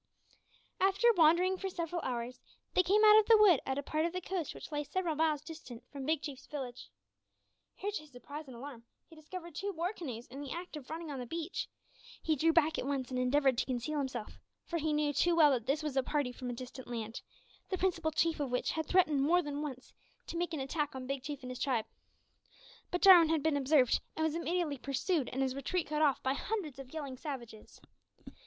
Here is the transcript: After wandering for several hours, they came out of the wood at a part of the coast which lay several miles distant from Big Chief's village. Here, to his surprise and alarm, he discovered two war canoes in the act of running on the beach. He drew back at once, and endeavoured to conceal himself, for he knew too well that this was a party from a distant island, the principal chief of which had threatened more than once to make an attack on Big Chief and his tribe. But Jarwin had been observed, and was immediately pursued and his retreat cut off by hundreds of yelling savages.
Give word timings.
After 0.79 1.13
wandering 1.15 1.57
for 1.57 1.69
several 1.69 2.01
hours, 2.01 2.39
they 2.73 2.81
came 2.81 3.05
out 3.05 3.19
of 3.19 3.27
the 3.27 3.37
wood 3.37 3.59
at 3.67 3.77
a 3.77 3.83
part 3.83 4.03
of 4.03 4.13
the 4.13 4.19
coast 4.19 4.55
which 4.55 4.71
lay 4.71 4.83
several 4.83 5.13
miles 5.15 5.43
distant 5.43 5.83
from 5.91 6.07
Big 6.07 6.23
Chief's 6.23 6.47
village. 6.47 6.89
Here, 7.75 7.91
to 7.91 8.01
his 8.01 8.09
surprise 8.11 8.47
and 8.47 8.55
alarm, 8.55 8.83
he 9.05 9.15
discovered 9.15 9.53
two 9.53 9.71
war 9.71 9.93
canoes 9.93 10.25
in 10.25 10.41
the 10.41 10.49
act 10.51 10.75
of 10.75 10.89
running 10.89 11.11
on 11.11 11.19
the 11.19 11.27
beach. 11.27 11.67
He 12.19 12.35
drew 12.35 12.51
back 12.51 12.79
at 12.79 12.87
once, 12.87 13.11
and 13.11 13.19
endeavoured 13.19 13.59
to 13.59 13.65
conceal 13.67 13.99
himself, 13.99 14.39
for 14.65 14.79
he 14.79 14.91
knew 14.91 15.13
too 15.13 15.35
well 15.35 15.51
that 15.51 15.67
this 15.67 15.83
was 15.83 15.95
a 15.95 16.01
party 16.01 16.31
from 16.31 16.49
a 16.49 16.53
distant 16.53 16.87
island, 16.87 17.21
the 17.69 17.77
principal 17.77 18.09
chief 18.09 18.39
of 18.39 18.49
which 18.49 18.71
had 18.71 18.87
threatened 18.87 19.21
more 19.21 19.43
than 19.43 19.61
once 19.61 19.93
to 20.25 20.35
make 20.35 20.51
an 20.51 20.59
attack 20.59 20.95
on 20.95 21.05
Big 21.05 21.21
Chief 21.21 21.43
and 21.43 21.51
his 21.51 21.59
tribe. 21.59 21.85
But 22.89 23.03
Jarwin 23.03 23.29
had 23.29 23.43
been 23.43 23.55
observed, 23.55 24.01
and 24.15 24.23
was 24.23 24.33
immediately 24.33 24.79
pursued 24.79 25.29
and 25.29 25.43
his 25.43 25.53
retreat 25.53 25.85
cut 25.85 26.01
off 26.01 26.23
by 26.23 26.33
hundreds 26.33 26.79
of 26.79 26.91
yelling 26.91 27.17
savages. 27.17 27.79